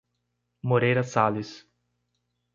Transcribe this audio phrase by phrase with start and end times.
[0.63, 1.69] Moreira Sales